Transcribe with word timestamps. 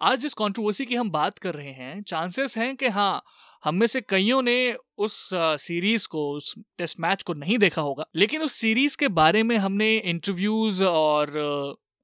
आज 0.00 0.18
जिस 0.18 0.34
कंट्रोवर्सी 0.34 0.84
की 0.86 0.94
हम 0.94 1.10
बात 1.10 1.38
कर 1.38 1.54
रहे 1.54 1.70
हैं 1.70 2.02
चांसेस 2.02 2.56
हैं 2.58 2.76
कि 2.76 2.86
हाँ 2.86 3.22
हम 3.64 3.74
में 3.74 3.86
से 3.86 4.00
कईयों 4.00 4.42
ने 4.42 4.74
उस 4.98 5.30
सीरीज़ 5.34 6.08
को, 6.08 6.30
उस 6.32 6.54
टेस्ट 6.78 7.00
मैच 7.00 7.22
को 7.22 7.34
नहीं 7.34 7.58
देखा 7.58 7.82
होगा। 7.82 8.04
लेकिन 8.16 8.42
उस 8.42 8.52
सीरीज़ 8.52 8.96
के 8.96 9.08
बारे 9.08 9.42
में 9.42 9.56
हमने 9.56 9.96
इंटरव्यूज़ 9.96 10.84
और 10.84 11.30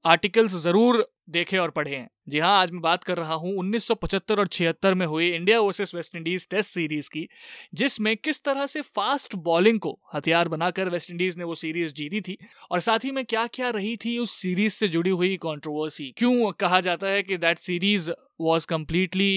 आर्टिकल्स 0.05 0.55
ज़रूर 0.55 1.05
देखे 1.29 1.57
और 1.57 1.69
पढ़े। 1.71 1.95
हैं 1.95 2.09
जी 2.29 2.39
हाँ 2.39 2.59
आज 2.61 2.71
मैं 2.71 2.81
बात 2.81 3.03
कर 3.03 3.17
रहा 3.17 3.33
हूँ 3.33 3.53
1975 3.55 4.39
और 4.39 4.47
76 4.47 4.93
में 4.93 5.05
हुई 5.05 5.29
India 5.29 5.59
versus 5.59 5.93
West 5.95 6.15
Indies 6.15 6.47
test 6.49 6.69
series 6.69 7.09
की, 7.09 7.27
जिसमें 7.73 8.15
किस 8.17 8.43
तरह 8.43 8.65
से 8.65 8.81
फास्ट 8.81 9.35
बॉलिंग 9.37 9.79
को 9.79 9.97
हथियार 10.15 10.47
बनाकर 10.47 10.89
वेस्ट 10.89 11.11
इंडीज 11.11 11.37
ने 11.37 11.43
वो 11.43 11.55
सीरीज़ 11.55 11.93
जीती 11.93 12.21
थी 12.21 12.37
और 12.71 12.79
साथ 12.79 13.05
ही 13.05 13.11
में 13.11 13.23
क्या 13.25 13.45
क्या 13.47 13.69
रही 13.69 13.95
थी 13.97 14.17
उस 14.19 14.31
सीरीज़ 14.31 14.73
से 14.73 14.87
जुड़ी 14.87 15.09
हुई 15.11 15.35
कंट्रोवर्सी 15.37 16.13
क्यों 16.17 16.51
कहा 16.59 16.79
जाता 16.81 17.07
है 17.07 17.23
कि 17.23 17.37
that 17.37 17.59
series 17.59 18.11
was 18.41 18.67
completely 18.67 19.33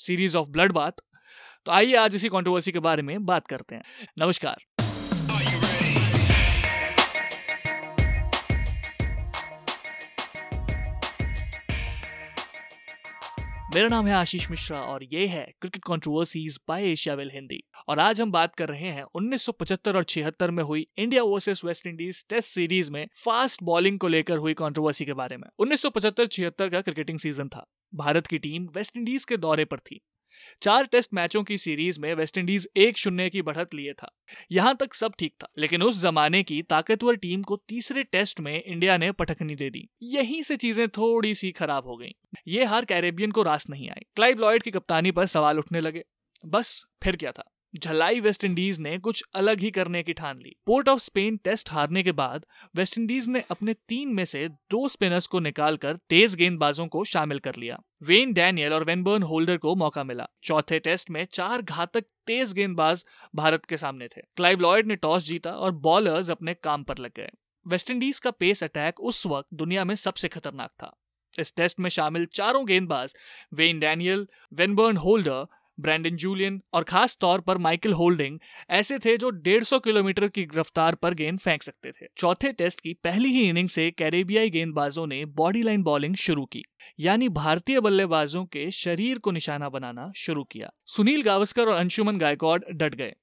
series 0.00 0.36
of 0.36 0.48
blood 0.48 0.72
बात 0.72 1.00
तो 1.66 1.72
आइए 1.72 1.94
आज 1.96 2.14
इसी 2.14 2.28
कंट्रोवर्सी 2.28 2.72
के 2.72 2.78
बारे 2.80 3.02
में 3.02 3.24
बात 3.26 3.46
करते 3.46 3.74
हैं। 3.74 3.82
नमस्कार। 4.18 4.73
मेरा 13.74 13.88
नाम 13.88 14.06
है 14.06 14.12
आशीष 14.14 14.50
मिश्रा 14.50 14.80
और 14.80 15.04
ये 15.04 15.26
है 15.26 15.54
cricket 15.60 15.82
controversies 15.84 16.60
by 16.68 16.84
Asiaville 17.14 17.30
Hindi 17.34 17.60
और 17.88 17.98
आज 17.98 18.20
हम 18.20 18.32
बात 18.32 18.54
कर 18.54 18.68
रहे 18.68 18.88
हैं 18.88 19.04
1975 19.14 19.96
और 19.96 20.04
76 20.04 20.50
में 20.50 20.62
हुई 20.64 20.86
India 20.98 21.22
versus 21.22 21.64
West 21.64 21.86
Indies 21.86 22.24
test 22.28 22.54
series 22.54 22.90
में 22.90 23.08
फास्ट 23.24 23.62
बॉलिंग 23.62 23.98
को 23.98 24.08
लेकर 24.08 24.36
हुई 24.36 24.54
कंट्रोवर्सी 24.54 25.04
के 25.04 25.12
बारे 25.12 25.36
में। 25.36 25.48
1975-76 25.58 26.68
का 26.68 26.80
क्रिकेटिंग 26.80 27.18
सीज़न 27.18 27.48
था। 27.48 27.66
भारत 27.94 28.26
की 28.26 28.38
टीम 28.38 28.68
वेस्ट 28.76 28.96
इंडीज 28.96 29.24
के 29.24 29.36
दौरे 29.36 29.64
पर 29.64 29.78
थी। 29.78 30.00
चार 30.62 30.86
टेस्ट 30.86 31.10
मैचों 31.14 31.42
की 31.44 31.58
सीरीज़ 31.58 32.00
में 32.00 32.14
वेस्टइंडीज 32.14 32.68
एक 32.76 32.98
शून्य 32.98 33.30
की 33.30 33.42
बढ़त 33.42 33.74
लिए 33.74 33.92
था। 33.92 34.16
यहाँ 34.52 34.76
तक 34.76 34.94
सब 34.94 35.12
ठीक 35.18 35.34
था, 35.40 35.48
लेकिन 35.58 35.82
उस 35.82 36.02
जमाने 36.02 36.42
की 36.42 36.62
ताकतवर 36.62 37.16
टीम 37.16 37.42
को 37.42 37.56
तीसरे 37.68 38.02
टेस्ट 38.02 38.40
में 38.40 38.62
इंडिया 38.62 38.96
ने 38.96 39.12
पटकनी 39.12 39.54
दे 39.54 39.70
दी। 39.70 39.88
यहीं 40.02 40.42
से 40.42 40.56
चीज़ें 40.56 40.88
थोड़ी 40.88 41.34
सी 41.34 41.50
खराब 41.50 41.86
हो 41.86 41.96
गईं। 41.96 42.33
ये 42.48 42.64
हार 42.64 42.84
कैरेबियन 42.84 43.30
को 43.30 43.42
रास 43.42 43.70
नहीं 43.70 43.90
आई। 43.90 44.06
क्लाइव 44.16 44.38
लॉयड 44.38 44.62
की 44.62 44.70
कप्तानी 44.70 45.10
पर 45.10 45.26
सवाल 45.26 45.58
उठने 45.58 45.80
लगे। 45.80 46.04
बस, 46.46 46.86
फिर 47.02 47.16
क्या 47.16 47.32
था? 47.32 47.50
झलाई 47.76 48.20
वेस्ट 48.20 48.44
इंडीज 48.44 48.78
ने 48.78 48.98
कुछ 48.98 49.24
अलग 49.34 49.60
ही 49.60 49.70
करने 49.70 50.02
की 50.02 50.12
ठान 50.12 50.38
ली। 50.38 50.56
पोर्ट 50.66 50.88
ऑफ़ 50.88 51.00
स्पेन 51.00 51.36
टेस्ट 51.36 51.70
हारने 51.70 52.02
के 52.02 52.12
बाद, 52.12 52.46
वेस्ट 52.76 52.98
इंडीज 52.98 53.28
ने 53.28 53.44
अपने 53.50 53.74
तीन 53.74 54.08
में 54.08 54.24
से 54.24 54.48
दो 54.48 54.88
स्पिनर्स 54.88 55.26
को 55.26 55.40
निकालकर 55.40 55.96
तेज 55.96 56.34
गेंदबाजों 56.34 56.86
को 56.86 57.04
शामिल 57.04 57.38
कर 57.38 57.56
लिया। 57.56 57.82
वेन 58.02 58.32
डैनियल 58.32 58.72
और 58.72 58.84
वेनबर्न 58.84 59.22
होल्डर 59.22 59.56
को 59.56 59.74
मौका 59.74 60.04
मिला। 60.04 60.28
चौथे 60.42 60.78
टेस्ट 60.78 61.10
में 61.10 61.26
चार 61.32 61.62
घातक 61.62 62.04
तेज 62.26 62.52
गेंदबाज 62.52 63.04
भारत 63.34 63.64
के 63.64 63.76
सामने 63.76 64.08
थे। 64.08 64.20
क्लाइव 64.36 64.60
लॉयड 64.60 64.86
ने 64.86 64.96
टॉस 64.96 65.24
जीता 65.24 65.52
और 65.52 65.72
बॉलर्स 65.72 66.30
अपने 66.30 66.54
काम 66.54 66.82
पर 66.82 66.98
लग 66.98 67.10
गए। 67.16 67.30
वेस्टइंडीज 67.66 68.18
का 68.18 68.30
पेस 68.30 68.64
अटैक 68.64 69.00
उस 69.00 69.26
वक्त 69.26 69.48
दुनिया 69.54 69.84
में 69.84 69.94
सबसे 69.94 70.28
खतरनाक 70.28 70.70
था। 70.70 71.00
इस 71.38 71.54
टेस्ट 71.56 71.80
में 71.80 71.90
शामिल 71.90 72.26
चारों 72.32 72.66
गेंदबाज, 72.66 73.14
Wayne 73.54 73.78
Daniel, 73.78 74.26
Vanburn 74.54 74.96
Holder, 74.96 75.46
Brandon 75.78 76.16
Julian 76.16 76.60
और 76.74 76.84
खास 76.84 77.16
तौर 77.20 77.40
पर 77.40 77.58
माइकल 77.58 77.92
होल्डिंग 77.92 78.38
ऐसे 78.70 78.98
थे 78.98 79.16
जो 79.16 79.30
150 79.30 79.78
किलोमीटर 79.78 80.28
की 80.28 80.46
रफ्तार 80.56 80.94
पर 80.94 81.14
गेंद 81.14 81.38
फेंक 81.38 81.62
सकते 81.62 81.90
थे। 81.92 82.06
चौथे 82.16 82.52
टेस्ट 82.52 82.80
की 82.80 82.92
पहली 82.94 83.28
ही 83.28 83.48
इनिंग 83.48 83.68
से 83.68 83.90
कैरेबियाई 83.90 84.50
गेंदबाजों 84.50 85.06
ने 85.06 85.24
बॉडी 85.24 85.62
लाइन 85.62 85.82
बॉलिंग 85.82 86.14
शुरू 86.16 86.44
की, 86.44 86.62
यानी 87.00 87.28
भारतीय 87.28 87.80
बल्लेबाजों 87.80 88.44
के 88.44 88.70
शरीर 88.70 89.18
को 89.18 89.30
निशाना 89.30 89.68
बनाना 89.68 90.10
शुरू 90.16 90.44
किया। 90.44 90.70
सुनील 90.86 91.22
गावस्कर 91.22 91.62
और 91.62 91.74
अंशुमन 91.74 92.18
गायकवाड 92.18 92.64
डट 92.72 92.94
गए। 92.94 93.14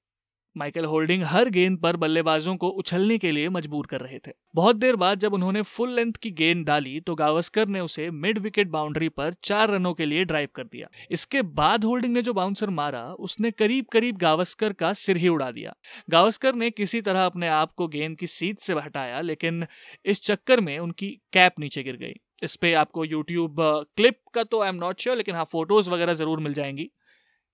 माइकल 0.56 0.84
होल्डिंग 0.84 1.22
हर 1.22 1.48
गेंद 1.48 1.78
पर 1.78 1.96
बल्लेबाजों 1.96 2.54
को 2.56 2.68
उछलने 2.70 3.16
के 3.18 3.30
लिए 3.32 3.48
मजबूर 3.48 3.86
कर 3.86 4.00
रहे 4.00 4.18
थे। 4.18 4.32
बहुत 4.54 4.76
देर 4.76 4.96
बाद 4.96 5.18
जब 5.18 5.34
उन्होंने 5.34 5.62
फुल 5.64 5.94
लेंथ 5.94 6.12
की 6.12 6.30
गेंद 6.32 6.64
डाली 6.66 6.98
तो 7.00 7.14
गावस्कर 7.14 7.68
ने 7.68 7.80
उसे 7.80 8.10
मिड 8.12 8.38
विकेट 8.38 8.68
बाउंड्री 8.68 9.08
पर 9.10 9.32
चार 9.44 9.70
रनों 9.70 9.92
के 9.94 10.06
लिए 10.06 10.24
ड्राइव 10.24 10.48
कर 10.54 10.64
दिया। 10.64 10.88
इसके 11.10 11.42
बाद 11.42 11.84
होल्डिंग 11.84 12.14
ने 12.14 12.22
जो 12.22 12.32
बाउंसर 12.32 12.70
मारा, 12.70 13.02
उसने 13.04 13.50
करीब 13.52 13.86
करीब 13.92 14.16
गावस्कर 14.18 14.72
का 14.72 14.92
सिर 14.94 15.16
ही 15.16 15.28
उड़ा 15.28 15.50
दिया। 15.50 15.74
गावस्कर 16.10 16.54
ने 16.54 16.70
किसी 16.72 17.00
तरह 17.00 17.26
अपने 17.26 17.48
आप 17.50 17.72
को 17.72 17.88
गेंद 17.88 18.18
की 18.18 18.26
सीट 18.28 18.58
से 18.58 18.72
हटाया, 18.74 19.20
लेकिन 19.20 19.66
इस 20.04 20.22
चक्कर 20.22 20.60
में 20.60 20.78
उनकी 20.78 21.10
कैप 21.32 21.60
नीचे 21.60 21.82
गिर 21.82 21.96
गई। 21.96 22.14
इस 22.42 22.56
पे 22.56 22.72
आपको 22.74 23.04
यूट्यूब 23.04 23.56
क्लिप 23.96 24.18
का 24.34 24.42
तो 24.44 24.60
आई 24.60 24.68
एम 24.68 24.74
नॉट 24.76 25.00
श्योर 25.00 25.16
लेकिन 25.16 25.34
हाँ 25.34 25.44
फ़ोटोज़ 25.44 25.90
वगैरह 25.90 26.12
ज़रूर 26.14 26.40
मिल 26.40 26.54
जाएँगी। 26.54 26.90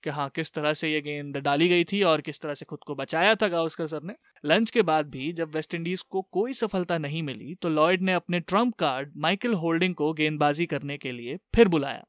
कि 0.05 0.11
हाँ 0.11 0.29
किस 0.29 0.53
तरह 0.53 0.73
से 0.73 0.89
ये 0.89 1.01
गेंद 1.01 1.37
डाली 1.37 1.69
गई 1.69 1.85
थी 1.85 2.03
और 2.03 2.21
किस 2.21 2.41
तरह 2.41 2.55
से 2.55 2.65
खुद 2.65 2.79
को 2.87 2.95
बचाया 2.95 3.35
था 3.35 3.49
गावस्कर 3.49 3.87
सर 3.87 4.03
ने। 4.03 4.15
लंच 4.45 4.71
के 4.71 4.83
बाद 4.83 5.09
भी 5.11 5.33
जब 5.33 5.55
वेस्ट 5.55 5.75
इंडीज 5.75 6.03
को 6.03 6.23
कोई 6.33 6.53
सफलता 6.53 6.99
नहीं 6.99 7.23
मिली 7.23 7.55
तो 7.55 7.69
लॉयड 7.69 8.03
ने 8.03 8.13
अपने 8.13 8.41
ट्रंप 8.41 8.75
कार्ड 8.75 9.13
माइकल 9.17 9.55
होल्डिंग 9.55 9.95
को 9.95 10.13
गेंदबाजी 10.13 10.67
करने 10.67 10.99
के 10.99 11.13
लिए 11.13 11.37
फिर 11.57 11.69
बुलाया। 11.69 12.05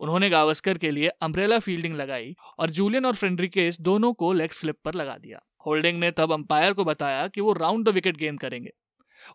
उन्होंने 0.00 0.28
गावस्कर 0.30 0.78
के 0.78 0.90
लिए 0.90 1.08
अम्ब्रेला 1.22 1.58
फील्डिंग 1.58 1.94
लगाई 1.96 2.34
और 2.58 2.70
जूलियन 2.70 3.06
और 3.06 3.14
फ्रेंड्रिकेस 3.14 3.80
दोनों 3.80 4.12
को 4.12 4.32
लेग 4.32 4.50
स्लिप 4.50 4.76
पर 4.84 4.94
लगा 4.94 5.16
दिया। 5.16 5.40
होल्डिंग 5.66 5.98
ने 6.00 6.10
तब 6.10 6.32
अंपायर 6.32 6.72
को 6.72 6.84
बताया 6.84 7.26
कि 7.28 7.40
वो 7.40 7.52
राउंड 7.52 7.88
द 7.88 7.92
विकेट 7.94 8.16
गेंद 8.16 8.40
करेंगे। 8.40 8.70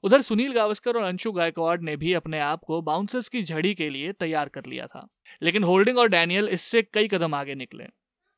उधर 0.03 0.21
सुनील 0.21 0.53
गावस्कर 0.53 0.97
और 0.97 1.03
अंशु 1.03 1.31
गायकवाड़ 1.31 1.79
ने 1.81 1.95
भी 1.97 2.13
अपने 2.13 2.39
आप 2.39 2.63
को 2.63 2.81
बाउंसर्स 2.81 3.29
की 3.29 3.43
झड़ी 3.43 3.73
के 3.75 3.89
लिए 3.89 4.11
तैयार 4.11 4.49
कर 4.49 4.65
लिया 4.65 4.87
था। 4.87 5.07
लेकिन 5.41 5.63
होल्डिंग 5.63 5.97
और 5.97 6.07
डैनियल 6.07 6.47
इससे 6.47 6.81
कई 6.83 7.07
कदम 7.07 7.33
आगे 7.33 7.55
निकले। 7.55 7.85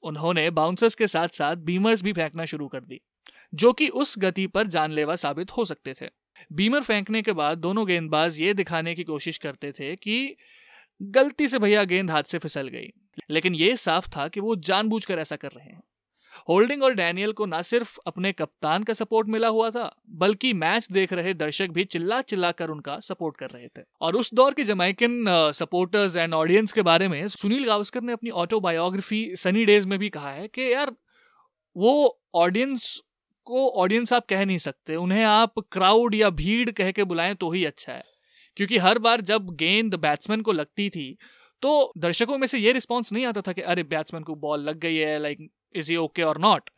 उन्होंने 0.04 0.50
बाउंसर्स 0.50 0.96
के 0.96 1.08
साथ 1.08 1.28
साथ 1.28 1.56
बीमर्स 1.56 2.02
भी 2.02 2.14
फेंकना 2.14 2.46
शुरू 2.46 2.68
कर 2.68 2.82
दी, 2.82 3.02
जो 3.54 3.74
कि 3.74 3.88
उस 3.88 4.16
गति 4.20 4.48
पर 4.48 4.68
जानलेवा 4.68 5.16
साबित 5.16 5.52
हो 5.52 5.66
सकते 5.66 5.94
थे। 5.94 6.10
बीमर 6.54 6.82
फेंकने 6.82 7.22
के 7.22 7.32
बाद 7.32 7.58
दोनों 7.58 7.88
गेंदबाज 7.88 8.40
ये 8.42 8.54
दिखाने 8.54 8.96
की 8.96 9.04
कोशिश 9.04 9.38
करते 9.38 9.72
थे 9.72 9.96
कि 9.96 10.36
गलती 11.02 11.48
से 11.48 11.60
भैया 11.60 11.84
गेंद 11.84 12.12
हाथ 12.12 12.24
से 12.24 12.38
फिसल 12.38 12.68
गई, 12.68 12.90
लेकिन 13.30 13.56
ये 13.56 13.76
साफ़ 13.76 14.10
था 14.10 14.28
कि 14.28 14.40
वो 14.40 14.56
जानबूझकर 14.56 15.20
ऐसा 15.20 15.36
कर 15.36 15.52
रहे 15.52 15.70
हैं। 15.70 15.82
होल्डिंग 16.50 16.84
और 16.84 16.94
डैनियल 16.94 17.32
को 17.32 17.46
न 17.46 17.62
सिर्फ़ 17.62 17.98
अपने 18.08 18.32
कप्तान 18.32 18.84
का 18.84 18.94
सपोर्ट 18.94 19.28
मिला 19.28 19.48
हुआ 19.48 19.70
था, 19.70 19.96
बल्कि 20.10 20.54
मैच 20.54 20.88
देख 20.92 21.14
रहे 21.14 21.34
दर्शक 21.34 21.68
भी 21.68 21.84
चिल्ला 21.86 22.22
चिल्ला 22.22 22.52
कर 22.52 22.70
उनका 22.70 23.00
सपोर्ट 23.00 23.38
कर 23.38 23.50
रहे 23.50 23.68
थे। 23.68 23.82
और 24.02 24.16
उस 24.16 24.34
दौर 24.34 24.54
के 24.54 24.64
जमाइकन 24.64 25.26
सपोर्टर्स 25.56 26.16
एंड 26.16 26.34
ऑडियंस 26.34 26.72
के 26.72 26.82
बारे 26.82 27.08
में 27.08 27.28
सुनील 27.28 27.66
गावस्कर 27.66 28.02
ने 28.02 28.14
अपनी 28.14 28.30
ऑटोबायोग्राफी 28.30 29.26
सनी 29.36 29.66
डेज़ 29.66 29.88
में 29.88 29.98
भी 30.00 30.10
कहा 30.10 30.32
है 30.32 30.48
कि, 30.48 30.74
यार, 30.74 30.92
वो 31.78 32.20
ऑडियंस 32.36 33.02
को 33.48 33.70
ऑडियंस 33.72 34.14
आप 34.14 34.26
कह 34.30 34.46
नहीं 34.46 34.58
सकते, 34.58 34.96
उन्हें 34.96 35.24
आप 35.24 35.60
क्राउड 35.72 36.16
या 36.16 36.30
भीड़ 36.30 36.70
कह 36.72 36.92
के 36.92 37.04
बुलाएँ 37.04 37.34
तो 37.36 37.52
ही 37.52 37.66
अच्छा 37.66 37.94
है। 37.94 38.04
क्योंकि 38.58 38.78
हर 38.78 39.00
बार 39.00 39.22
जब 39.22 39.50
गेंद 39.56 39.96
बैट्समैन 39.96 40.42
को 40.42 40.52
लगती 40.52 40.90
थी 40.90 41.16
तो 41.64 41.92
दर्शकों 41.98 42.38
में 42.38 42.46
से 42.48 42.58
ये 42.60 42.72
रिस्पॉन्स 42.72 43.12
नहीं 43.14 43.26
आता 43.26 43.42
था 43.42 43.54
कि, 43.54 43.62
अरे 43.62 43.84
बैट्समैन 43.84 44.24
को 44.24 44.36
बॉल 44.36 44.62
लग 44.62 44.80
गई 44.80 44.96
है 44.96 45.18
लाइक 45.20 45.50
इज़ 45.76 45.92
ही 45.92 45.98
ओके 45.98 46.22
और 46.22 46.38
नॉट 46.38 46.70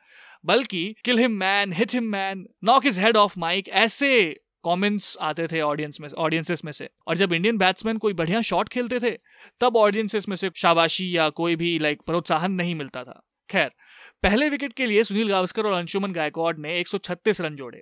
बल्कि 0.46 0.96
kill 1.06 1.20
him 1.20 1.32
man 1.32 1.74
hit 1.74 1.94
him 1.94 2.04
man 2.04 2.48
knock 2.64 2.86
his 2.86 3.00
head 3.00 3.18
off 3.18 3.40
mike 3.40 3.70
ऐसे 3.70 4.42
कमेंट्स 4.66 5.18
आते 5.22 5.48
थे 5.48 5.62
ऑडियंस 5.62 6.02
में 6.02 6.10
ऑडियंसेस 6.18 6.66
में 6.66 6.72
से। 6.72 6.90
और 7.08 7.18
जब 7.18 7.34
इंडियन 7.34 7.58
बैट्समैन 7.58 7.98
कोई 7.98 8.14
बढ़िया 8.14 8.42
शॉट 8.42 8.70
खेलते 8.70 9.00
थे, 9.00 9.18
तब 9.60 9.78
ऑडियंसेस 9.78 10.30
में 10.30 10.36
से 10.36 10.50
शाबाशी 10.56 11.18
या 11.18 11.30
कोई 11.30 11.56
भी 11.56 11.80
लाइक 11.80 12.02
प्रोत्साहन 12.02 12.52
नहीं 12.52 12.76
मिलता 12.76 13.04
था। 13.04 13.24
खैर, 13.50 13.72
पहले 14.24 14.50
विकेट 14.50 14.74
के 14.74 14.86
लिए 14.86 15.04
सुनील 15.04 15.30
गावस्कर 15.30 15.66
और 15.66 15.74
अंशुमन 15.74 16.12
गायकवाड 16.12 16.60
ने 16.60 16.80
136 16.80 17.42
रन 17.42 17.56
जोड़े। 17.56 17.82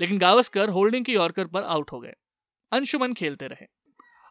लेकिन 0.00 0.18
गावस्कर 0.18 0.68
होल्डिंग 0.68 1.04
की 1.04 1.14
यॉर्कर 1.14 1.46
पर 1.46 1.62
आउट 1.62 1.92
हो 1.92 2.00
गए। 2.00 2.12
अंशुमन 2.72 3.12
खेलते 3.12 3.46
रहे। 3.46 3.66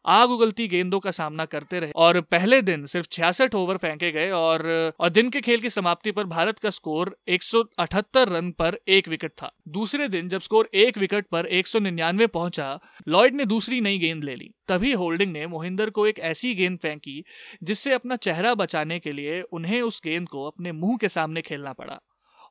आग 0.05 0.31
उगलती 0.31 0.67
गेंदों 0.67 0.99
का 0.99 1.11
सामना 1.11 1.45
करते 1.45 1.79
रहे 1.79 1.91
और 1.95 2.21
पहले 2.21 2.61
दिन 2.61 2.85
सिर्फ़ 2.85 3.07
छियासठ 3.11 3.55
ओवर 3.55 3.77
फेंके 3.77 4.11
गए 4.11 4.29
और 4.31 4.93
और 4.99 5.09
दिन 5.09 5.29
के 5.29 5.41
खेल 5.41 5.59
की 5.59 5.69
समाप्ति 5.69 6.11
पर 6.11 6.23
भारत 6.23 6.59
का 6.59 6.69
स्कोर 6.69 7.17
178 7.27 8.27
रन 8.29 8.51
पर 8.51 8.79
एक 8.87 9.07
विकेट 9.07 9.31
था। 9.31 9.51
दूसरे 9.67 10.07
दिन 10.07 10.29
जब 10.29 10.41
स्कोर 10.41 10.69
एक 10.73 10.97
विकेट 10.97 11.27
पर 11.27 11.45
एक 11.45 11.67
सौ 11.67 11.79
निन्यानवे 11.79 12.27
पहुँचा, 12.27 12.79
लॉयड 13.07 13.35
ने 13.35 13.45
दूसरी 13.45 13.81
नई 13.81 13.97
गेंद 13.97 14.23
ले 14.23 14.35
ली। 14.35 14.53
तभी 14.67 14.91
होल्डिंग 14.93 15.31
ने 15.31 15.47
मोहिंदर 15.47 15.89
को 15.89 16.07
एक 16.07 16.19
ऐसी 16.19 16.55
गेंद 16.55 16.79
फेंकी 16.79 17.23
जिससे 17.63 17.93
अपना 17.93 18.15
चेहरा 18.15 18.53
बचाने 18.55 18.99
के 18.99 19.11
लिए 19.11 19.41
उन्हें 19.41 19.81
उस 19.81 20.01
गेंद 20.03 20.29
को 20.29 20.45
अपने 20.47 20.71
मुँह 20.71 20.97
के 20.97 21.09
सामने 21.09 21.41
खेलना 21.41 21.73
पड़ा 21.73 21.99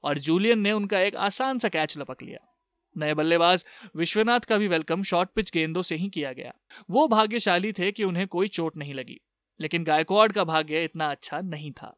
और 0.04 0.18
जूलियन 0.18 0.58
ने 0.58 0.72
उनका 0.72 1.00
एक 1.00 1.16
आसान 1.16 1.58
सा 1.58 1.68
कैच 1.68 1.98
लपक 1.98 2.22
लिया। 2.22 2.57
नए 2.98 3.14
बल्लेबाज 3.14 3.64
विश्वनाथ 3.96 4.40
का 4.40 4.56
भी 4.56 4.68
वेलकम 4.68 5.02
शॉर्ट 5.02 5.30
पिच 5.34 5.50
गेंदों 5.50 5.82
से 5.82 5.96
ही 5.96 6.08
किया 6.08 6.32
गया। 6.32 6.52
वो 6.90 7.06
भाग्यशाली 7.08 7.72
थे 7.72 7.90
कि 7.92 8.04
उन्हें 8.04 8.26
कोई 8.28 8.48
चोट 8.50 8.76
नहीं 8.76 8.94
लगी, 8.94 9.20
लेकिन 9.60 9.84
गायकवाड़ 9.84 10.30
का 10.32 10.44
भाग्य 10.44 10.84
इतना 10.84 11.06
अच्छा 11.06 11.40
नहीं 11.40 11.72
था। 11.72 11.94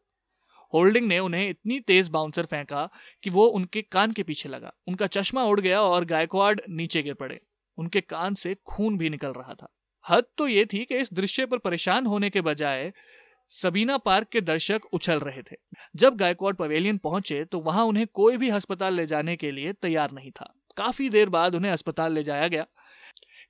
होल्डिंग 0.72 1.06
ने 1.06 1.18
उन्हें 1.18 1.48
इतनी 1.48 1.78
तेज 1.80 2.08
बाउंसर 2.08 2.46
फेंका 2.46 2.88
कि 3.24 3.30
वो 3.30 3.46
उनके 3.48 3.82
कान 3.82 4.12
के 4.12 4.22
पीछे 4.22 4.48
लगा। 4.48 4.72
उनका 4.88 5.06
चश्मा 5.08 5.44
उड़ 5.44 5.60
गया 5.60 5.80
और 5.82 6.04
गायकवाड़ 6.06 6.56
नीचे 6.68 7.02
गिर 7.02 7.14
पड़े। 7.14 7.40
उनके 7.78 8.00
कान 8.02 8.34
से 8.34 8.54
खून 8.66 8.98
भी 8.98 9.10
निकल 9.10 9.32
रहा 9.32 9.54
था। 9.54 9.68
हद 10.04 10.24
तो 10.38 10.46
ये 10.48 10.64
थी 10.64 10.84
कि 10.84 10.96
इस 10.96 11.12
दृश्य 11.12 11.46
पर 11.46 11.58
परेशान 11.58 12.06
होने 12.06 12.30
के 12.30 12.40
बजाय 12.42 12.92
सबीना 13.52 13.96
पार्क 13.98 14.28
के 14.28 14.40
दर्शक 14.40 14.80
उछल 14.92 15.18
रहे 15.20 15.42
थे। 15.42 15.56
जब 15.96 16.16
गायकवाड 16.16 16.56
पवेलियन 16.56 16.98
पहुँचे 16.98 17.44
तो 17.44 17.60
वहाँ 17.60 17.84
उन्हें 17.84 18.06
कोई 18.14 18.36
भी 18.36 18.50
अस्पताल 18.50 18.94
ले 18.94 19.06
जाने 19.06 19.36
के 19.36 19.50
लिए 19.50 19.72
तैयार 19.72 20.12
नहीं 20.12 20.30
था। 20.30 20.52
काफ़ी 20.76 21.08
देर 21.10 21.28
बाद 21.28 21.54
उन्हें 21.54 21.72
अस्पताल 21.72 22.12
ले 22.12 22.22
जाया 22.22 22.48
गया। 22.48 22.66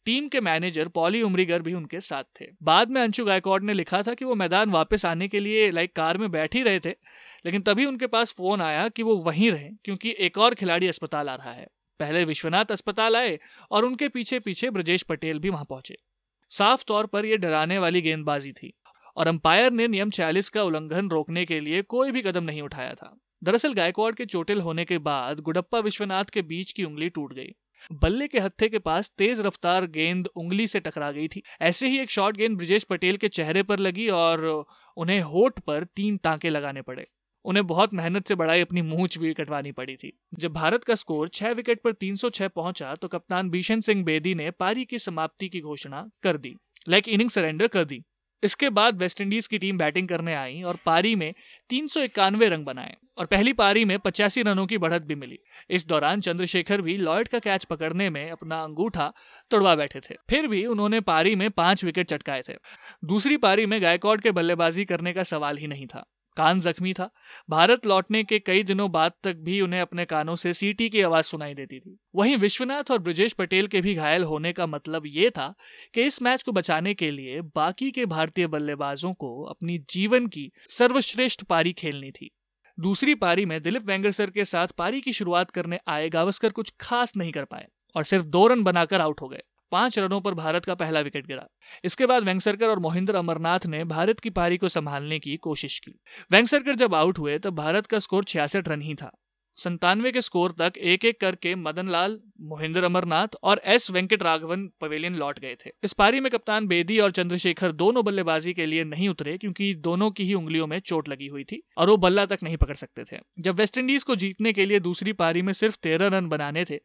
टीम 0.06 0.28
के 0.28 0.40
मैनेजर 0.40 0.88
पॉली 0.88 1.22
उमरीगर 1.22 1.62
भी 1.62 1.74
उनके 1.74 2.00
साथ 2.00 2.24
थे। 2.40 2.46
बाद 2.62 2.90
में 2.90 3.00
अंशु 3.02 3.24
गायकवाड 3.24 3.64
ने 3.64 3.72
लिखा 3.72 4.02
था 4.02 4.14
कि 4.14 4.24
वो 4.24 4.34
मैदान 4.34 4.70
वापस 4.70 5.04
आने 5.06 5.28
के 5.28 5.40
लिए 5.40 5.70
लाइक 5.70 5.94
कार 5.96 6.18
में 6.18 6.30
बैठ 6.30 6.54
ही 6.54 6.62
रहे 6.62 6.80
थे, 6.80 6.90
लेकिन 7.44 7.62
तभी 7.62 7.84
उनके 7.86 8.06
पास 8.06 8.32
फ़ोन 8.32 8.62
आया 8.62 8.88
कि 8.88 9.02
वो 9.02 9.16
वहीं 9.16 9.50
रहे, 9.50 9.68
क्योंकि 9.84 10.14
एक 10.18 10.38
और 10.38 10.54
खिलाड़ी 10.54 10.88
अस्पताल 10.88 11.28
आ 11.28 11.34
रहा 11.34 11.52
है। 11.52 11.66
पहले 12.00 12.24
विश्वनाथ 12.24 12.70
अस्पताल 12.70 13.16
आए 13.16 13.38
और 13.70 13.84
उनके 13.84 14.08
पीछे 14.08 14.38
पीछे 14.40 14.70
ब्रजेश 14.70 15.02
पटेल 15.02 15.38
भी 15.38 15.48
वहाँ 15.48 15.64
पहुँचे। 15.64 15.96
साफ़ 16.50 16.84
तौर 16.84 17.06
पर 17.06 17.24
यह 17.24 17.36
डराने 17.36 17.78
वाली 17.78 18.00
गेंदबाजी 18.00 18.52
थी, 18.52 18.72
और 19.16 19.28
अंपायर 19.28 19.72
ने 19.72 19.88
नियम 19.88 20.10
छियालीस 20.10 20.48
का 20.48 20.62
उल्लंघन 20.62 21.10
रोकने 21.10 21.44
के 21.44 21.60
लिए 21.60 21.82
कोई 21.82 22.10
भी 22.10 22.22
कदम 22.22 22.44
नहीं 22.44 22.62
उठाया 22.62 22.94
था। 22.94 23.16
दरअसल 23.42 23.72
गायकवाड़ 23.72 24.14
के 24.14 24.24
चोटिल 24.26 24.60
होने 24.60 24.84
के 24.84 24.98
बाद 24.98 25.40
गुडप्पा 25.40 25.78
विश्वनाथ 25.78 26.24
के 26.24 26.42
बीच 26.42 26.72
की 26.72 26.84
उंगली 26.84 27.08
टूट 27.08 27.32
गई। 27.34 27.52
बल्ले 27.92 28.26
के 28.28 28.38
हत्थे 28.38 28.68
के 28.68 28.78
पास 28.78 29.10
तेज 29.18 29.40
रफ्तार 29.40 29.86
गेंद 29.86 30.28
उंगली 30.36 30.66
से 30.66 30.80
टकरा 30.80 31.10
गई 31.12 31.28
थी। 31.28 31.42
ऐसे 31.60 31.88
ही 31.88 31.98
एक 31.98 32.10
शॉर्ट 32.10 32.36
गेंद 32.36 32.56
ब्रिजेश 32.56 32.84
पटेल 32.84 33.16
के 33.16 33.28
चेहरे 33.28 33.62
पर 33.62 33.78
लगी 33.78 34.08
और 34.08 34.44
उन्हें 34.96 35.20
होठ 35.22 35.58
पर 35.58 35.84
तीन 35.86 36.16
टांके 36.16 36.50
लगाने 36.50 36.82
पड़े। 36.82 37.06
उन्हें 37.44 37.66
बहुत 37.66 37.94
मेहनत 37.94 38.28
से 38.28 38.34
बढ़ाई 38.34 38.60
अपनी 38.60 38.82
मूछ 38.82 39.18
भी 39.18 39.32
कटवानी 39.34 39.72
पड़ी 39.72 39.96
थी। 39.96 40.12
जब 40.34 40.52
भारत 40.52 40.84
का 40.84 40.94
स्कोर 40.94 41.28
छह 41.28 41.52
विकेट 41.52 41.82
पर 41.82 41.92
306 41.94 42.48
पहुँचा 42.48 42.94
तो 42.94 43.08
कप्तान 43.08 43.50
भीषण 43.50 43.80
सिंह 43.80 44.04
बेदी 44.04 44.34
ने 44.34 44.50
पारी 44.50 44.84
की 44.84 44.98
समाप्ति 44.98 45.48
की 45.48 45.60
घोषणा 45.60 46.08
कर 46.22 46.36
दी 46.36 46.54
लाइक 46.88 47.08
इनिंग 47.08 47.30
सरेंडर 47.30 47.66
कर 47.66 47.84
दी। 47.84 48.02
इसके 48.42 48.68
बाद 48.70 48.98
वेस्टइंडीज 48.98 49.46
की 49.46 49.58
टीम 49.58 49.78
बैटिंग 49.78 50.08
करने 50.08 50.34
आई 50.34 50.62
और 50.62 50.78
पारी 50.86 51.14
में 51.16 51.32
तीन 51.70 51.86
सौ 51.86 52.00
इक्यानवे 52.00 52.48
रन 52.48 52.64
बनाए 52.64 52.96
और 53.18 53.26
पहली 53.26 53.52
पारी 53.52 53.84
में 53.84 53.98
पचासी 53.98 54.42
रनों 54.42 54.66
की 54.66 54.78
बढ़त 54.78 55.02
भी 55.02 55.14
मिली। 55.14 55.38
इस 55.70 55.86
दौरान 55.86 56.20
चंद्रशेखर 56.20 56.80
भी 56.80 56.96
लॉयड 56.96 57.28
का 57.28 57.38
कैच 57.38 57.64
पकड़ने 57.64 58.10
में 58.10 58.30
अपना 58.30 58.62
अंगूठा 58.62 59.12
तोड़वा 59.50 59.74
बैठे 59.74 60.00
थे। 60.00 60.14
फिर 60.30 60.46
भी 60.46 60.66
उन्होंने 60.66 61.00
पारी 61.00 61.36
में 61.36 61.50
पाँच 61.50 61.84
विकेट 61.84 62.08
चटकाए 62.08 62.42
थे। 62.48 62.54
दूसरी 63.04 63.36
पारी 63.36 63.66
में 63.66 63.82
गायकॉड 63.82 64.20
के 64.20 64.30
बल्लेबाजी 64.30 64.84
करने 64.84 65.12
का 65.12 65.22
सवाल 65.22 65.56
ही 65.56 65.66
नहीं 65.66 65.86
था। 65.86 66.04
कान 66.36 66.60
जख्मी 66.60 66.92
था। 66.92 67.10
भारत 67.50 67.86
लौटने 67.86 68.22
के 68.24 68.38
कई 68.38 68.62
दिनों 68.62 68.90
बाद 68.92 69.12
तक 69.22 69.36
भी 69.36 69.60
उन्हें 69.60 69.80
अपने 69.80 70.04
कानों 70.04 70.34
से 70.34 70.52
सीटी 70.52 70.88
की 70.88 71.02
आवाज़ 71.02 71.24
सुनाई 71.24 71.54
देती 71.54 71.80
थी। 71.80 71.96
वहीं 72.14 72.36
विश्वनाथ 72.36 72.90
और 72.90 72.98
ब्रजेश 72.98 73.32
पटेल 73.32 73.66
के 73.66 73.80
भी 73.80 73.94
घायल 73.94 74.24
होने 74.24 74.52
का 74.52 74.66
मतलब 74.66 75.02
ये 75.06 75.30
था 75.30 75.54
कि 75.94 76.02
इस 76.02 76.22
मैच 76.22 76.42
को 76.42 76.52
बचाने 76.52 76.94
के 76.94 77.10
लिए 77.10 77.40
बाकी 77.56 77.90
के 77.90 78.06
भारतीय 78.06 78.46
बल्लेबाजों 78.46 79.12
को 79.12 79.42
अपनी 79.44 79.78
जीवन 79.90 80.26
की 80.26 80.50
सर्वश्रेष्ठ 80.68 81.44
पारी 81.44 81.72
खेलनी 81.72 82.10
थी। 82.10 82.30
दूसरी 82.78 83.14
पारी 83.14 83.44
में 83.46 83.60
दिलीप 83.62 83.86
वेंगरसर 83.86 84.30
के 84.30 84.44
साथ 84.44 84.68
पारी 84.68 85.00
की 85.00 85.12
शुरुआत 85.12 85.50
करने 85.50 85.78
आए 85.88 86.08
गावस्कर 86.08 86.50
कुछ 86.50 86.72
खास 86.80 87.16
नहीं 87.16 87.32
कर 87.32 87.44
पाए 87.44 87.66
और 87.96 88.04
सिर्फ़ 88.04 88.24
दो 88.24 88.46
रन 88.46 88.62
बनाकर 88.62 89.00
आउट 89.00 89.20
हो 89.20 89.28
गए। 89.28 89.42
पाँच 89.72 89.98
रनों 89.98 90.20
पर 90.20 90.34
भारत 90.34 90.64
का 90.64 90.74
पहला 90.74 91.00
विकेट 91.00 91.26
गिरा। 91.26 91.46
इसके 91.84 92.06
बाद 92.06 92.22
वेंगसरकर 92.22 92.66
और 92.66 92.78
मोहिंद्र 92.78 93.14
अमरनाथ 93.14 93.66
ने 93.66 93.84
भारत 93.84 94.20
की 94.20 94.30
पारी 94.30 94.56
को 94.56 94.68
संभालने 94.68 95.18
की 95.18 95.36
कोशिश 95.36 95.78
की। 95.78 96.00
वेंगसरकर 96.32 96.74
जब 96.74 96.94
आउट 96.94 97.18
हुए, 97.18 97.38
तब 97.38 97.54
भारत 97.54 97.86
का 97.86 97.98
स्कोर 97.98 98.24
छियासठ 98.24 98.68
रन 98.68 98.80
ही 98.80 98.94
था। 98.94 99.10
संतानवे 99.60 100.10
के 100.12 100.20
स्कोर 100.20 100.52
तक 100.58 100.78
एक 100.78 101.04
एक 101.04 101.20
करके 101.20 101.54
मदन 101.54 101.88
लाल 101.88 102.18
मोहिंदर 102.40 102.84
अमरनाथ 102.84 103.34
और 103.42 103.60
एस 103.64 103.90
वेंकट 103.90 104.22
राघवन 104.22 104.66
पवेलियन 104.80 105.14
लौट 105.14 105.38
गए 105.38 105.56
थे। 105.56 105.70
इस 105.84 105.92
पारी 105.92 106.20
में 106.20 106.30
कप्तान 106.32 106.66
बेदी 106.66 106.98
और 106.98 107.10
चंद्रशेखर 107.10 107.72
दोनों 107.72 108.04
बल्लेबाजी 108.04 108.52
के 108.52 108.66
लिए 108.66 108.84
नहीं 108.84 109.08
उतरे 109.08 109.36
क्योंकि 109.38 109.72
दोनों 109.80 110.10
की 110.10 110.24
ही 110.24 110.34
उंगलियों 110.34 110.66
में 110.66 110.78
चोट 110.80 111.08
लगी 111.08 111.26
हुई 111.26 111.44
थी 111.44 111.62
और 111.78 111.90
वो 111.90 111.96
बल्ला 111.96 112.26
तक 112.26 112.38
नहीं 112.42 112.56
पकड़ 112.56 112.76
सकते 112.76 113.04
थे। 113.04 113.20
जब 113.38 113.56
वेस्टइंडीज 113.56 114.02
को 114.02 114.16
जीतने 114.16 114.52
के 114.52 114.66
लिए 114.66 114.80
दूसरी 114.80 115.12
पारी 115.12 115.42
में 115.42 115.52
सिर्फ़ 115.52 115.76
तेरह 115.82 116.08
रन 116.08 116.28
बनाने 116.28 116.64
थे 116.64 116.80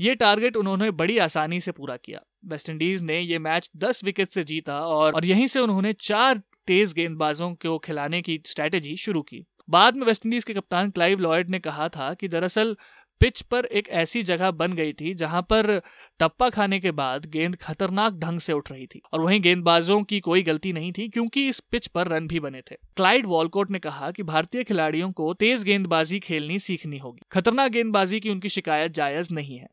ये 0.00 0.14
टारगेट 0.14 0.56
उन्होंने 0.56 0.90
बड़ी 0.92 1.18
आसानी 1.18 1.60
से 1.60 1.72
पूरा 1.72 1.96
किया। 1.96 2.20
वेस्टइंडीज 2.46 3.02
ने 3.02 3.20
ये 3.20 3.38
मैच 3.38 3.70
दस 3.76 4.04
विकेट 4.04 4.28
से 4.28 4.44
जीता 4.44 4.80
और, 4.80 5.12
और 5.12 5.24
यहीं 5.24 5.46
से 5.46 5.60
उन्होंने 5.60 5.92
चार 5.92 6.42
तेज 6.66 6.92
गेंदबाजों 6.92 7.54
को 7.54 7.78
खिलाने 7.78 8.20
की 8.22 8.40
स्ट्रैटेजी 8.46 8.96
शुरू 8.96 9.22
की। 9.22 9.44
बाद 9.70 9.96
में 9.96 10.06
वेस्टइंडीज 10.06 10.44
के 10.44 10.54
कप्तान 10.54 10.90
क्लाइव 10.90 11.18
लॉयड 11.18 11.50
ने 11.50 11.58
कहा 11.58 11.88
था 11.88 12.14
कि 12.14 12.28
दरअसल 12.28 12.76
पिच 13.20 13.40
पर 13.42 13.64
एक 13.64 13.88
ऐसी 13.88 14.22
जगह 14.22 14.50
बन 14.50 14.72
गई 14.72 14.92
थी 14.92 15.14
जहाँ 15.14 15.42
पर 15.42 15.80
टप्पा 16.20 16.50
खाने 16.50 16.80
के 16.80 16.90
बाद 16.90 17.26
गेंद 17.26 17.56
खतरनाक 17.56 18.12
ढंग 18.12 18.40
से 18.40 18.52
उठ 18.52 18.72
रही 18.72 18.86
थी 18.86 19.00
और 19.12 19.20
वहीं 19.20 19.40
गेंदबाजों 19.40 20.02
की 20.02 20.20
कोई 20.20 20.42
गलती 20.42 20.72
नहीं 20.72 20.92
थी 20.92 21.08
क्योंकि 21.08 21.48
इस 21.48 21.60
पिच 21.60 21.86
पर 21.86 22.08
रन 22.08 22.26
भी 22.26 22.40
बने 22.40 22.60
थे। 22.60 22.74
क्लाइड 22.96 23.26
वॉलकोट 23.26 23.70
ने 23.70 23.78
कहा 23.78 24.10
कि 24.10 24.22
भारतीय 24.22 24.64
खिलाड़ियों 24.64 25.12
को 25.12 25.34
तेज 25.34 25.64
गेंदबाजी 25.64 26.18
खेलनी 26.18 26.58
सीखनी 26.58 26.98
होगी। 26.98 27.20
खतरनाक 27.32 27.70
गेंदबाजी 27.70 28.20
की 28.20 28.30
उनकी 28.30 28.48
शिकायत 28.48 28.92
जायज़ 28.92 29.34
नहीं 29.34 29.58
है। 29.58 29.68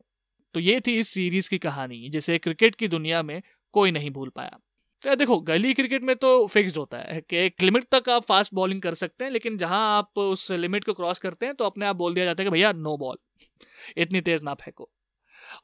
तो 0.54 0.60
ये 0.60 0.80
थी 0.80 0.98
इस 0.98 1.08
सीरीज़ 1.08 1.50
की 1.50 1.58
कहानी, 1.58 2.08
जिसे 2.08 2.38
क्रिकेट 2.38 2.74
की 2.74 2.88
दुनिया 2.88 3.22
में 3.22 3.42
कोई 3.72 3.90
नहीं 3.90 4.10
भूल 4.10 4.28
पाया। 4.28 4.58
तो 5.02 5.14
देखो, 5.14 5.38
गली 5.40 5.72
क्रिकेट 5.74 6.02
में 6.02 6.14
तो 6.16 6.28
फिक्स्ड 6.46 6.76
होता 6.78 6.98
है 6.98 7.20
कि 7.20 7.36
एक 7.36 7.62
लिमिट 7.62 7.84
तक 7.94 8.08
आप 8.08 8.24
फास्ट 8.26 8.54
बॉलिंग 8.54 8.80
कर 8.82 8.94
सकते 8.94 9.24
हैं, 9.24 9.30
लेकिन 9.30 9.56
जहाँ 9.56 9.80
आप 9.98 10.18
उस 10.18 10.50
लिमिट 10.52 10.84
को 10.84 10.92
क्रॉस 10.92 11.18
करते 11.18 11.46
हैं 11.46 11.54
तो 11.54 11.64
अपने 11.64 11.86
आप 11.86 11.96
बोल 11.96 12.14
दिया 12.14 12.24
जाता 12.24 12.42
है 12.42 12.44
कि 12.46 12.50
भैया 12.50 12.72
नो 12.72 12.96
बॉल 12.96 13.16
इतनी 13.98 14.20
तेज 14.20 14.42
ना 14.42 14.54
फेंको. 14.54 14.88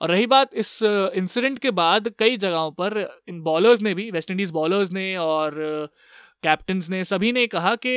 और 0.00 0.10
रही 0.10 0.26
बात 0.26 0.54
इस 0.54 0.78
इंसिडेंट 0.82 1.58
के 1.58 1.70
बाद 1.72 2.08
कई 2.18 2.36
जगहों 2.36 2.70
पर 2.72 2.98
इन 3.28 3.40
बॉलर्स 3.42 3.82
ने 3.82 3.94
भी 3.94 4.10
वेस्ट 4.10 4.30
इंडीज 4.30 4.50
बॉलर्स 4.50 4.92
ने 4.92 5.16
और 5.16 5.54
कैप्टन 6.42 6.80
ने 6.90 7.02
सभी 7.04 7.32
ने 7.32 7.46
कहा 7.46 7.74
कि 7.76 7.90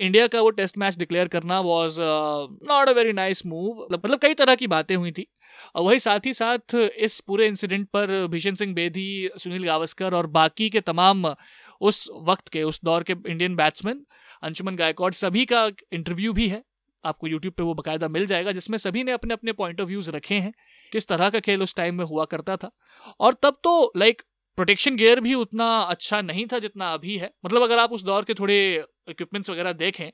इंडिया 0.00 0.26
का 0.26 0.40
वो 0.40 0.50
टेस्ट 0.50 0.78
मैच 0.78 0.98
डिक्लेयर 0.98 1.28
करना 1.28 1.60
was 1.60 1.98
not 2.00 2.88
a 2.88 2.92
very 2.92 3.12
nice 3.12 3.46
move 3.46 3.86
मतलब 3.92 4.18
कई 4.18 4.34
तरह 4.34 4.54
की 4.54 4.66
बातें 4.66 4.94
हुई 4.96 5.12
थी। 5.12 5.26
वही 5.76 5.98
साथ 5.98 6.26
ही 6.26 6.32
साथ 6.32 6.74
इस 6.74 7.18
पूरे 7.20 7.46
इंसिडेंट 7.46 7.88
पर 7.88 8.26
भीषण 8.26 8.54
सिंह 8.54 8.74
बेदी, 8.74 9.30
सुनील 9.36 9.64
गावस्कर 9.64 10.14
और 10.14 10.26
बाकी 10.28 10.70
के 10.70 10.80
तमाम 10.82 11.26
उस 11.80 12.08
वक्त 12.22 12.48
के, 12.48 12.62
उस 12.62 12.80
दौर 12.84 13.02
के 13.02 13.14
इंडियन 13.28 13.56
बैट्समैन 13.56 14.04
अंशुमन 14.42 14.76
गायकवाड, 14.76 15.12
सभी 15.14 15.44
का 15.44 15.66
इंटरव्यू 15.92 16.32
भी 16.32 16.48
है। 16.48 16.62
आपको 17.04 17.26
यूट्यूब 17.26 17.54
पे 17.54 17.62
वो 17.62 17.74
बकायदा 17.74 18.08
मिल 18.08 18.26
जाएगा, 18.26 18.52
जिसमें 18.52 18.76
सभी 18.78 19.02
ने 19.04 19.12
अपने 19.12 19.34
अपने 19.34 19.52
पॉइंट 19.52 19.80
ऑफ़ 19.80 19.88
व्यूज़ 19.88 20.10
रखे 20.10 20.34
हैं, 20.34 20.52
किस 20.92 21.08
तरह 21.08 21.30
का 21.30 21.40
खेल 21.40 21.62
उस 21.62 21.74
टाइम 21.74 21.94
में 21.94 22.04
हुआ 22.04 22.24
करता 22.24 22.56
था। 22.56 22.70
और 23.20 23.34
तब 23.42 23.56
तो 23.64 23.92
लाइक 23.96 24.22
प्रोटेक्शन 24.58 24.96
गेयर 24.96 25.20
भी 25.20 25.34
उतना 25.34 25.66
अच्छा 25.80 26.20
नहीं 26.22 26.46
था 26.46 26.58
जितना 26.58 26.92
अभी 26.94 27.16
है। 27.16 27.30
मतलब 27.44 27.62
अगर 27.62 27.78
आप 27.78 27.92
उस 27.92 28.02
दौर 28.04 28.24
के 28.24 28.34
थोड़े 28.34 28.56
इक्विपमेंट्स 29.08 29.50
वगैरह 29.50 29.72
देखें 29.74 30.10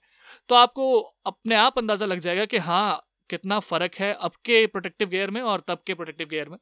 तो 0.48 0.54
आपको 0.54 0.98
अपने 1.26 1.54
आप 1.54 1.78
अंदाज़ा 1.78 2.06
लग 2.06 2.18
जाएगा 2.18 2.44
कि 2.44 2.58
हाँ 2.58 3.00
कितना 3.30 3.58
फ़र्क 3.60 3.94
है 3.94 4.12
अब 4.12 4.32
के 4.44 4.66
प्रोटेक्टिव 4.66 5.08
गेयर 5.08 5.30
में 5.30 5.40
और 5.42 5.62
तब 5.68 5.82
के 5.86 5.94
प्रोटेक्टिव 5.94 6.28
गेयर 6.28 6.48
में। 6.48 6.58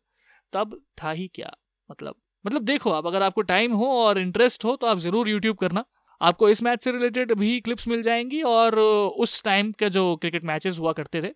तब 0.53 0.81
था 1.03 1.11
ही 1.11 1.27
क्या? 1.35 1.51
मतलब 1.91 2.15
मतलब 2.45 2.63
देखो 2.63 2.91
आप 2.91 3.07
अगर 3.07 3.23
आपको 3.23 3.43
टाइम 3.43 3.73
हो 3.73 3.87
और 3.97 4.19
इंटरेस्ट 4.19 4.65
हो 4.65 4.77
तो 4.77 4.87
आप 4.87 4.99
ज़रूर 4.99 5.29
यूट्यूब 5.29 5.57
करना। 5.57 5.85
आपको 6.21 6.49
इस 6.49 6.63
मैच 6.63 6.83
से 6.85 6.93
रिलेटेड 6.93 7.33
भी 7.33 7.61
क्लिप्स 7.61 7.89
मिल 7.89 8.03
जाएँगी 8.03 8.43
और 8.43 8.79
उस 8.79 9.43
टाइम 9.43 9.73
के 9.73 9.89
जो 9.91 10.05
क्रिकेट 10.17 10.45
मैचेस 10.45 10.79
हुआ 10.79 10.93
करते 10.93 11.23
थे, 11.23 11.31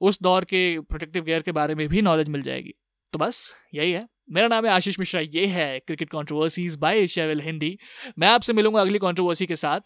उस 0.00 0.18
दौर 0.22 0.44
के 0.44 0.80
प्रोटेक्टिव 0.80 1.24
गेयर 1.24 1.42
के 1.42 1.52
बारे 1.52 1.74
में 1.74 1.86
भी 1.88 2.02
नॉलेज 2.02 2.28
मिल 2.28 2.42
जाएगी। 2.42 2.74
तो 3.12 3.18
बस, 3.18 3.54
यही 3.74 3.92
है। 3.92 4.06
मेरा 4.30 4.48
नाम 4.48 4.66
है 4.66 4.72
आशीष 4.72 4.98
मिश्रा, 4.98 5.20
ये 5.20 5.46
है 5.46 5.78
cricket 5.78 6.10
controversies 6.10 6.76
by 6.76 6.98
Asia 6.98 7.26
Hindi 7.42 7.76
मैं 8.18 8.28
आपसे 8.28 8.52
मिलूँगा 8.52 8.80
अगली 8.80 8.98
कंट्रोवर्सी 8.98 9.46
के 9.46 9.56
साथ। 9.56 9.80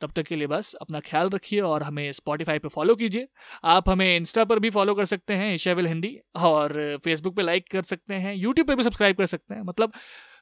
तब 0.00 0.12
तक 0.16 0.22
के 0.22 0.36
लिए 0.36 0.46
बस 0.46 0.72
अपना 0.74 1.00
ख्याल 1.00 1.30
रखिए 1.30 1.60
और 1.62 1.82
हमें 1.82 2.10
स्पॉटिफाई 2.12 2.58
पे 2.58 2.68
फॉलो 2.68 2.94
कीजिए। 2.94 3.28
आप 3.66 3.88
हमें 3.88 4.16
इंस्टा 4.16 4.44
पर 4.44 4.58
भी 4.58 4.70
फॉलो 4.70 4.94
कर 4.94 5.04
सकते 5.04 5.34
हैं 5.34 5.52
एशियाविल 5.54 5.86
हिंदी 5.86 6.16
और 6.36 6.72
फेसबुक 7.04 7.36
पे 7.36 7.42
लाइक 7.42 7.70
कर 7.70 7.82
सकते 7.84 8.14
हैं 8.16 8.34
यूट्यूब 8.34 8.66
पे 8.66 8.74
भी 8.74 8.82
सब्सक्राइब 8.82 9.16
कर 9.16 9.26
सकते 9.26 9.54
हैं। 9.54 9.62
मतलब 9.62 9.92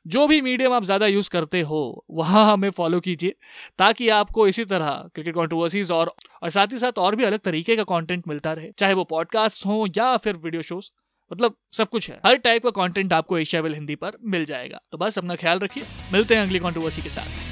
जो 0.07 0.27
भी 0.27 0.41
मीडियम 0.41 0.73
आप 0.73 0.85
ज़्यादा 0.85 1.07
यूज़ 1.07 1.29
करते 1.31 1.61
हो, 1.61 2.05
वहाँ 2.11 2.53
हमें 2.53 2.71
फॉलो 2.71 3.00
कीजिए 3.00 3.35
ताकि 3.79 4.09
आपको 4.11 4.47
इसी 4.49 4.65
तरह 4.67 5.03
क्रिकेट 5.15 5.35
कॉन्ट्रोवर्सीज 5.35 5.91
और 5.93 6.12
और 6.43 6.50
साथ 6.50 6.73
ही 6.73 6.79
साथ 6.79 6.99
और 6.99 7.17
भी 7.17 7.25
अलग 7.25 7.41
तरीके 7.41 7.77
का 7.77 7.83
कॉन्टेंट 7.85 8.29
मिलता 8.29 8.53
रहे। 8.53 8.71
चाहे 8.79 8.95
वो 8.95 9.05
पॉडकास्ट 9.07 9.67
हो 9.67 9.85
या 9.97 10.17
फिर 10.17 10.37
वीडियो 10.37 10.62
शोज़ 10.62 10.91
मतलब 11.31 11.57
सब 11.73 11.88
कुछ 11.88 12.11
है। 12.11 12.21
हर 12.27 12.37
टाइप 12.38 12.62
का 12.62 12.71
कंटेंट 12.73 13.12
आपको 13.12 13.38
एशियाविल 13.38 13.75
हिंदी 13.75 13.95
पर 13.97 14.17
मिल 14.27 14.45
जाएगा। 14.45 14.81
तो 14.93 14.99
बस 14.99 15.19
अपना 15.19 15.35
ख्याल 15.35 15.59
रखिए। 15.59 15.85
मिलते 16.12 16.35
हैं 16.35 16.43
अगली 16.43 16.59
कॉन्ट्रोवर्सी 16.59 17.03
के 17.03 17.11
साथ। 17.11 17.48